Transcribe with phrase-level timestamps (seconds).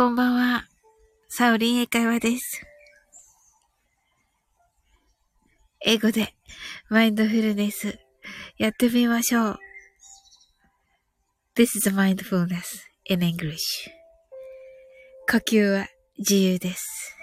[0.00, 0.64] こんばんは。
[1.28, 2.62] サオリン英会話です。
[5.84, 6.32] 英語で
[6.88, 7.98] マインドフルネス
[8.56, 9.58] やってみましょう。
[11.54, 12.80] This is mindfulness
[13.10, 13.58] in English.
[15.30, 15.86] 呼吸は
[16.16, 17.14] 自由です。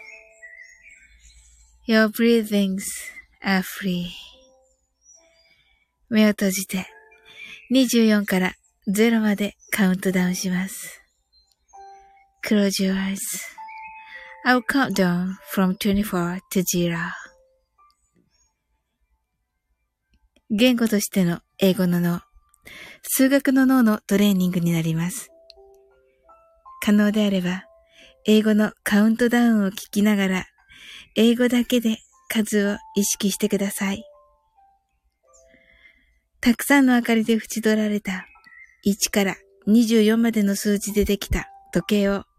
[1.87, 2.83] Your breathings
[3.43, 4.05] are free.
[6.09, 6.85] 目を閉じて
[7.71, 8.53] 24から
[8.87, 11.06] 0までカウントダウンします。
[12.47, 13.19] Close your eyes.
[14.45, 16.97] I'll count down from 24 to 0.
[20.49, 22.21] 言語としての英語の脳、
[23.01, 25.29] 数学の脳のトレーニングになります。
[26.81, 27.65] 可能であれば、
[28.25, 30.45] 英語のカウントダウンを聞きながら、
[31.17, 31.97] 英語だけで
[32.29, 34.05] 数を意識してください。
[36.39, 38.25] たくさんの明かりで縁取られた
[38.85, 39.35] 1から
[39.67, 42.23] 24までの数字でできた時計を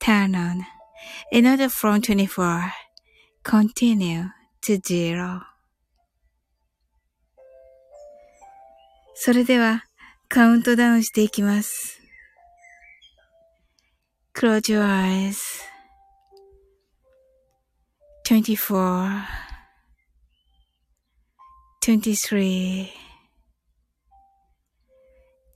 [0.00, 0.64] turn on.
[1.32, 2.72] Another from 24.
[3.42, 4.30] Continue
[4.62, 5.42] to zero.
[9.14, 9.84] それでは
[10.28, 12.00] カウントダウンしていきます。
[14.34, 15.38] Close your eyes.
[18.24, 19.24] 24
[21.80, 22.88] 23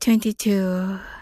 [0.01, 1.22] 22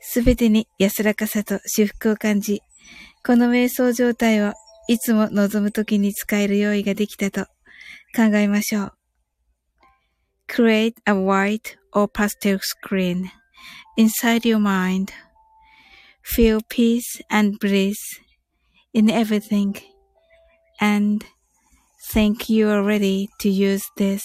[0.00, 2.60] すべてに安らかさと修復を感じ、
[3.24, 4.52] この瞑想状態を
[4.86, 7.46] いつも望むときに使える用意ができたと
[8.14, 8.92] 考えましょう。
[10.46, 13.30] Create a white or pastel screen
[13.96, 15.08] inside your mind.
[16.22, 17.94] Feel peace and bliss
[18.92, 19.74] in everything
[20.80, 21.24] and
[22.12, 24.22] think you are ready to use this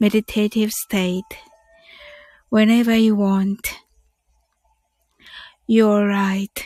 [0.00, 1.36] meditative state
[2.48, 3.81] whenever you want.
[5.67, 6.65] You're right.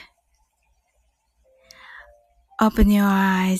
[2.59, 3.59] Open your eyes.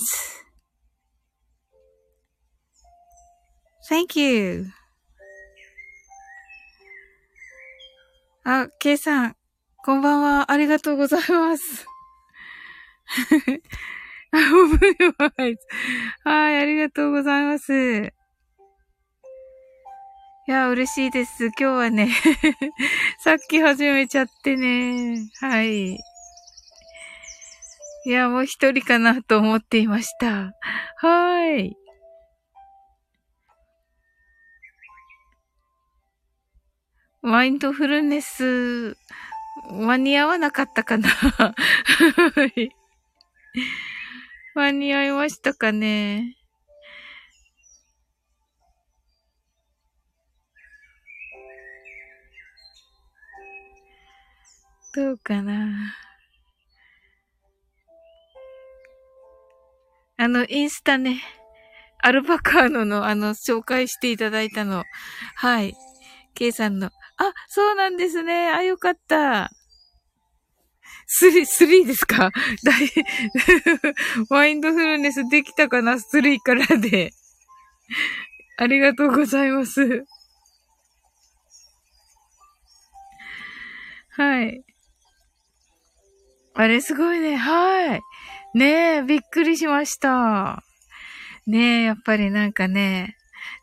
[3.88, 4.66] Thank you.
[8.44, 9.36] あ、ケイさん、
[9.84, 10.50] こんばんは。
[10.50, 11.86] ありがとうございます。
[14.32, 15.56] Open your eyes.
[16.24, 18.17] はい、ありがとうございます。
[20.48, 21.48] いや、嬉しいです。
[21.48, 22.08] 今日はね
[23.20, 25.28] さっき始めちゃってね。
[25.42, 25.92] はい。
[25.92, 25.98] い
[28.06, 30.54] や、もう一人かなと思っていました。
[30.96, 31.76] はーい。
[37.20, 38.96] マインドフルネス、
[39.70, 41.10] 間に合わなかったかな。
[44.54, 46.37] 間に合いましたかね
[54.98, 55.94] そうかな。
[60.16, 61.22] あの、インスタね。
[62.02, 64.82] アルパカーノのあの、紹介していただいたの。
[65.36, 65.76] はい。
[66.34, 66.88] ケイさんの。
[66.88, 66.92] あ、
[67.46, 68.50] そうなんですね。
[68.50, 69.52] あ、よかった。
[71.06, 72.32] スリー、スリーですか？
[72.64, 72.74] 大、
[74.30, 76.00] マインドフルネスできたかな？
[76.00, 77.12] スリーからで。
[78.56, 80.04] ありがとうございます。
[84.10, 84.64] はい。
[86.60, 87.36] あれすごいね。
[87.36, 88.00] はい。
[88.52, 90.64] ねえ、びっくりしました。
[91.46, 93.16] ねえ、やっぱりなんかね、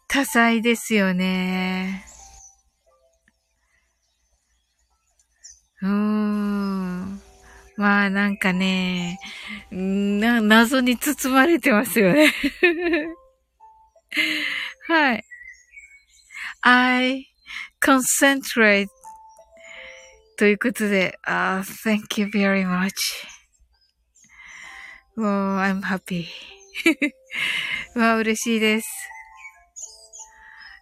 [0.07, 2.05] 多彩ですよね。
[5.81, 7.19] うーん。
[7.75, 9.19] まあなんかね、
[9.71, 12.31] な、謎に包まれてますよね。
[14.87, 15.23] はい。
[16.61, 17.27] I
[17.81, 18.87] concentrate
[20.37, 22.91] ということで、あ、uh, thank you very much.
[25.15, 26.25] もう、I'm happy.
[27.95, 28.87] まあ、嬉しいです。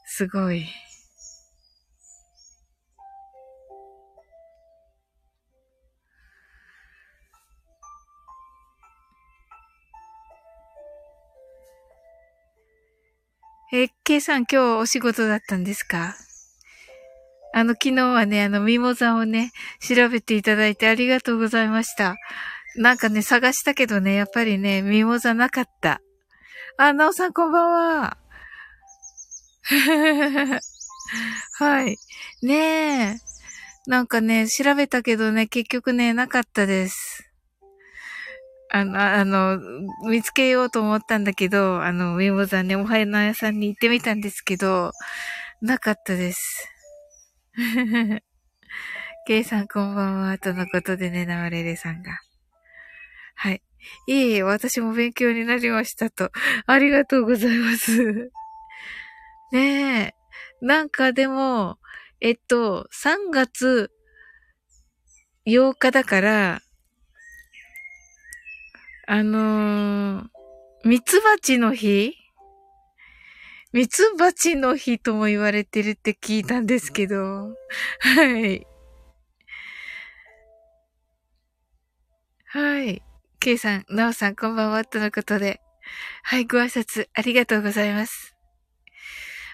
[0.07, 0.67] すごい。
[13.71, 16.15] え、ケイさん今日お仕事だったんですか？
[17.53, 22.15] あの、昨日はね、あの、ミモザをね、調べていただいてありがとうございました。
[22.75, 26.01] なんかね、探したけどね、やっぱりね、ミモザなかった。
[26.77, 28.17] あ、なおさんこんばんは。
[31.59, 31.95] はい。
[32.41, 33.15] ねえ。
[33.85, 37.29] なんかね、調べたけどね、結局ね、なかったです。
[38.71, 39.59] あの、あの、
[40.09, 44.91] 見つけようと思ったんだけど、あの、ウィモザね、お花屋さんに行ってみたんですけど、
[45.61, 46.72] なかったです。
[49.27, 52.19] ケイさんこんばんは、とのことでね、なわれれさんが。
[53.35, 53.61] はい。
[54.07, 56.31] いえいえ、私も勉強になりましたと。
[56.65, 58.31] ありがとうございます。
[59.53, 60.15] ねえ。
[60.61, 61.77] なんかでも、
[62.21, 63.91] えっと、3月
[65.45, 66.61] 8日だから、
[69.05, 70.29] あのー、
[70.85, 72.15] ミツバチの日
[73.73, 77.55] ミツバチの日とも言われてるって聞いたんですけど。
[77.99, 78.67] はい。
[82.45, 83.01] はい。
[83.39, 85.59] ケイさん、ナオさん、こんばんは、とのことで。
[86.21, 88.35] はい、ご挨拶ありがとうございます。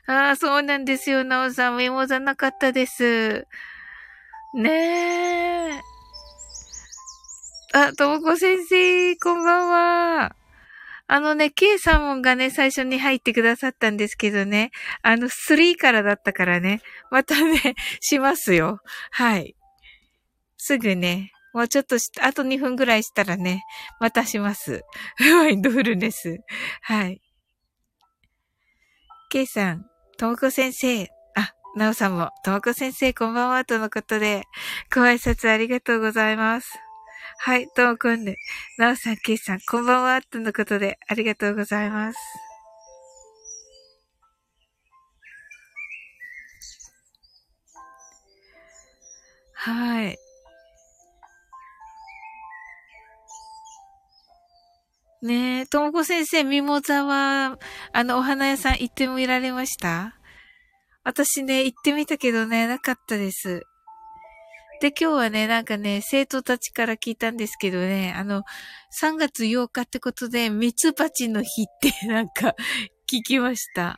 [0.05, 1.77] ああ、そうなんですよ、ナオさん。
[1.77, 3.47] メモじゃなかったです。
[4.53, 5.81] ねえ。
[7.73, 10.38] あ、ともこ先生、こんばんは。
[11.11, 14.69] あのね、K さんがね、最初に入ってくださったんですけどね、
[15.01, 18.79] あの、3からだったからね、またね、 しますよ。
[19.09, 19.55] はい。
[20.57, 23.63] すぐね、もうちょっとし、あと2分ぐらいしたらね、
[23.99, 24.83] またします。
[25.19, 26.37] マインドフルネス。
[26.83, 27.19] はい。
[29.31, 29.85] K さん、
[30.19, 34.43] ともこ先生、あ、なおさんも、ともこ先生こんばんはとのことで、
[34.93, 36.79] ご挨拶ありがとうございます。
[37.41, 38.35] はい、どうもこんね。
[38.77, 42.19] なおさん、けいさん、こんばんは、とのことで、ありがとうございます。
[49.53, 50.17] はい。
[55.21, 57.57] ねえ、ともこ先生、ミモザは、
[57.93, 60.13] あの、お花屋さん行ってみられました？
[61.05, 63.63] 私ね、行ってみたけどね、なかったです。
[64.79, 68.43] で、今日はね、なんかね、生徒たちから聞いたんですけどね、あの、
[69.01, 72.55] 3月8日ってことで、ミツバチの日って なんか
[73.11, 73.97] 聞きました。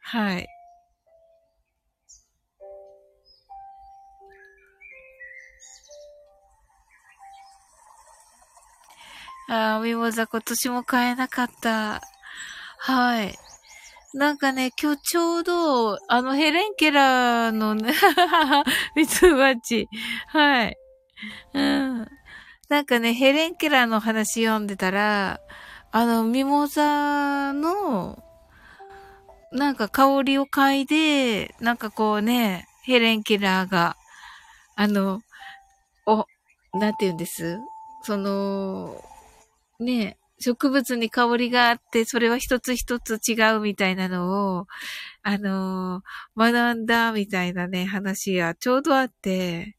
[0.00, 0.46] はい。
[9.48, 12.02] ああ、ミモザ今年も買えなかった。
[12.78, 13.38] はい。
[14.14, 17.92] なんかね、今日ちょうど、あの、ヘレンケラーのね、
[18.94, 19.88] ミツバチ。
[20.28, 20.76] はい。
[21.54, 22.08] うん。
[22.68, 25.40] なんかね、ヘレンケラーの話読んでたら、
[25.90, 28.22] あの、ミモザの、
[29.50, 33.96] なんか香りを嗅いで、なんかこうね、ヘレンケラーが、
[34.76, 35.22] あの、
[36.06, 36.26] お、
[36.72, 37.58] なんて言うんです？
[38.02, 39.00] その、
[39.80, 44.66] ね、植物に香りがあって、それは一つ一つ違うみたいなのを、
[45.22, 49.76] あのー、学んだみたいなね、話がちょうどあって、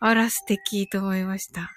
[0.00, 1.70] あら素敵と思いました。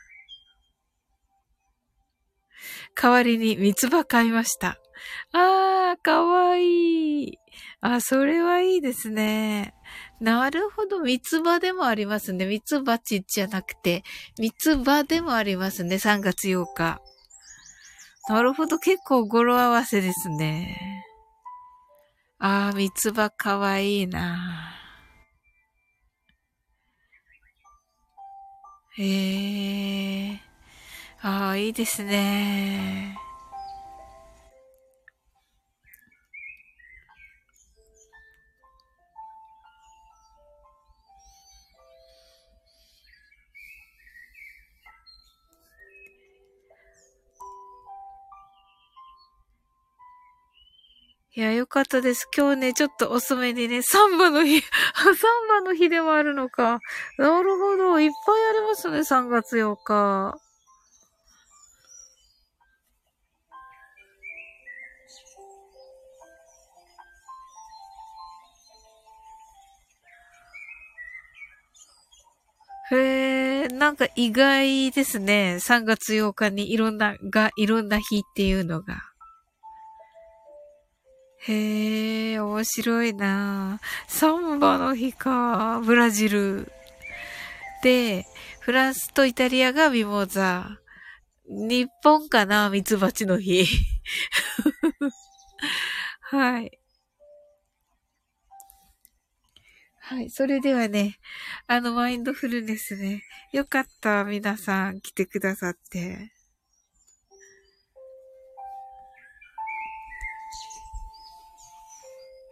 [3.00, 4.79] 代わりに三つ葉買いました。
[5.31, 7.38] あー、かわいい。
[7.81, 9.74] あ、それはいいですね。
[10.19, 11.01] なるほど。
[11.01, 12.45] 三つ葉でもありますね。
[12.45, 14.03] 三つ葉ちじゃなくて、
[14.39, 15.95] 三つ葉でもありますね。
[15.95, 17.01] 3月8日。
[18.27, 21.03] なるほど、結構語呂合わせですね。
[22.39, 24.75] ああ、三つ葉かわいいな。
[29.00, 30.41] ええ。
[31.22, 33.17] ああ、いいですね。
[51.38, 52.27] いや、よかったです。
[52.36, 54.60] 今日ね、ちょっと遅めにね、サンバの日、
[54.98, 56.79] サンバの日でもあるのか。
[57.20, 58.00] なるほど。
[58.00, 60.36] いっぱいありますね、3月8日。
[72.89, 75.58] へえ、なんか意外ですね。
[75.60, 79.06] 3月8日にいろんな、が、いろんな日っていうのが。
[81.47, 85.81] へえ、面白いなサンバの日か。
[85.83, 86.71] ブラジル。
[87.83, 88.25] で、
[88.59, 90.79] フランスとイタリアがミモザ。
[91.47, 93.65] 日本かなミツバチの日。
[96.19, 96.79] はい。
[99.99, 100.29] はい。
[100.29, 101.17] それではね、
[101.67, 103.23] あの、マインドフルネスね。
[103.53, 104.25] よかった。
[104.25, 106.37] 皆さん来てくださって。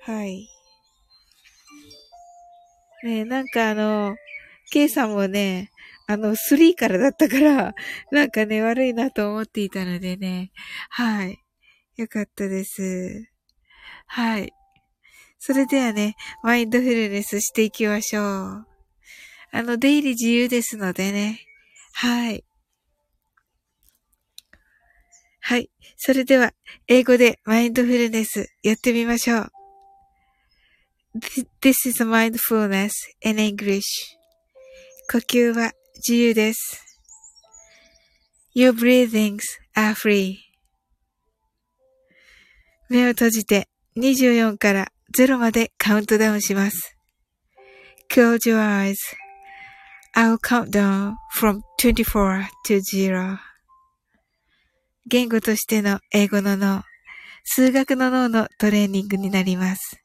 [0.05, 0.47] はい。
[3.03, 4.15] ねなんかあの、
[4.71, 5.71] K さんもね、
[6.07, 7.73] あの、3からだったから、
[8.11, 10.51] なんかね、悪いなと思っていたのでね。
[10.89, 11.39] はい。
[11.95, 13.31] よかったです。
[14.05, 14.53] はい。
[15.39, 18.67] それではね、マインドフルネスしていきましょう。
[19.51, 21.39] あの、出入り自由ですのでね。
[21.93, 22.43] はい。
[25.39, 25.71] はい。
[25.97, 26.53] それでは、
[26.87, 29.64] 英語でマインドフルネスやってみましょう。
[31.61, 32.91] This is mindfulness
[33.21, 33.83] in English.
[35.09, 36.83] 呼吸は自由です。
[38.53, 39.39] Your breathings
[39.77, 40.35] are free.
[42.89, 46.97] 目を閉じて24から0までカウントダウンします。
[48.11, 48.95] Close your eyes.
[50.17, 53.37] I'll count down from 24 to 0.
[55.07, 56.83] 言語としての英語の脳、
[57.45, 60.04] 数学の脳のトレーニングになります。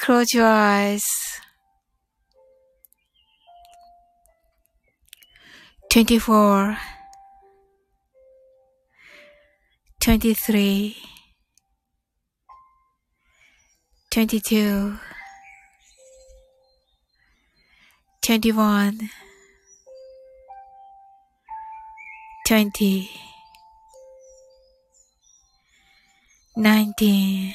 [0.00, 1.02] Close your eyes.
[5.90, 6.78] 24
[10.00, 10.96] 23
[14.10, 14.98] 22
[18.22, 19.10] 21
[22.46, 23.10] 20
[26.56, 27.54] 19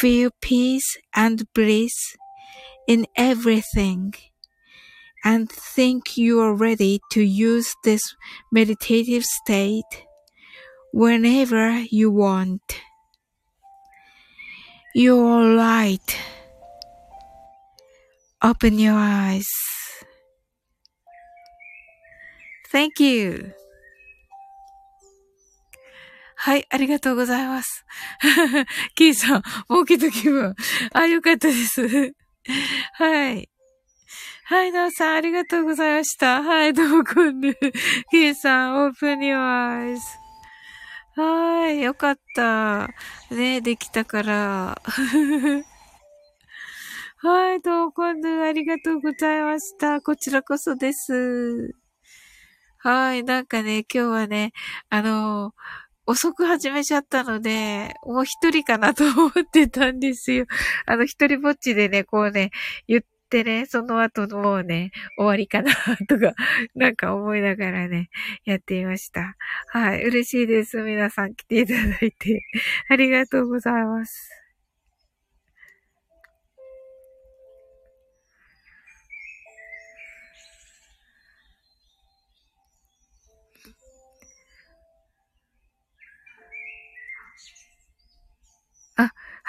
[0.00, 2.16] Feel peace and bliss
[2.88, 4.14] in everything.
[5.24, 8.02] and think you are ready to use this
[8.50, 10.06] meditative state
[10.92, 12.80] whenever you want.
[14.94, 16.16] You're right.
[18.42, 19.48] Open your eyes.
[22.70, 23.52] Thank you.
[26.44, 27.86] はい、ありがとうございます。
[28.96, 30.56] キーさん、もうけた気分。
[30.92, 31.86] あ、よかったです。
[32.94, 33.48] はい。
[34.46, 36.42] はい、なおさん、ありがとうございました。
[36.42, 37.54] はい、どうもこんぬ。
[38.10, 40.02] キーさん、オープンニュアイズ。
[41.14, 42.88] はい、よかった。
[43.30, 44.82] ね、できたから。
[47.18, 50.00] はい、どうもこんぬ、ありがとうございました。
[50.00, 51.76] こちらこそです。
[52.78, 54.50] はい、なんかね、今日はね、
[54.90, 55.54] あの、
[56.06, 60.46] 遅く始めちゃったので、もう一人かなと思ってたんですよ。
[60.86, 62.50] あの、一人ぼっちでね、こうね、
[62.88, 65.72] 言ってね、その後のもうね、終わりかな
[66.08, 66.34] とか、
[66.74, 68.10] なんか思いながらね、
[68.44, 69.36] やっていました。
[69.68, 70.02] はい。
[70.04, 70.82] 嬉しいです。
[70.82, 72.42] 皆さん来ていただいて。
[72.88, 74.41] ありがとうございます。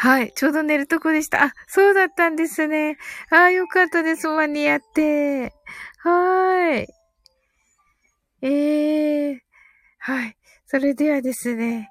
[0.03, 0.33] はい。
[0.35, 1.45] ちょうど寝るとこでした。
[1.45, 2.97] あ、そうだったんですね。
[3.31, 4.27] ああ、よかったです。
[4.27, 5.53] 間に合って。
[5.99, 6.87] はーい。
[8.41, 9.39] ええー、
[9.99, 10.35] はい。
[10.65, 11.89] それではですね。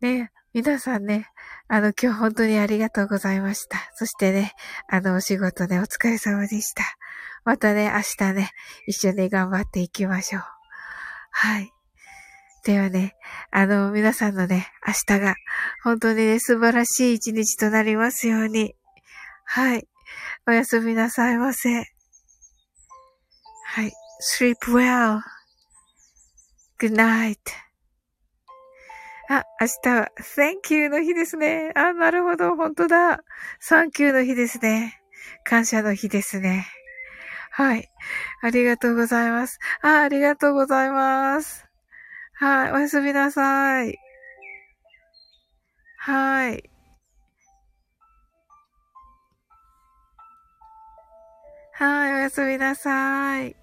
[0.00, 1.26] ね、皆さんね、
[1.68, 3.76] あの、今日本当にありがとうございました。
[3.96, 4.52] そしてね、
[4.88, 6.82] あの、お仕事ね、お疲れ様でした。
[7.44, 8.50] またね、明日ね、
[8.86, 10.42] 一緒に頑張っていきましょう。
[11.32, 11.70] はい。
[12.64, 13.16] ではね、
[13.50, 15.34] あの、皆さんのね、明日が、
[15.82, 18.76] 本当にね、素晴らしい一日となりますように。
[19.44, 19.88] はい。
[20.46, 21.70] おやすみなさいませ。
[21.70, 21.84] は
[23.84, 23.92] い。
[24.38, 24.54] sleep
[26.78, 27.36] well.good night.
[29.28, 31.72] あ、明日は thank you の日ですね。
[31.74, 32.54] あ、なるほど。
[32.54, 33.24] 本当だ。
[33.68, 35.00] thank you の日ですね。
[35.44, 36.66] 感謝の日ですね。
[37.50, 37.90] はい。
[38.40, 39.58] ありがとうございます。
[39.82, 41.71] あ、ありがとうございます。
[42.42, 43.96] はい、おやすみなさい。
[45.98, 46.70] はい。
[51.74, 53.61] はい、おやすみなさい。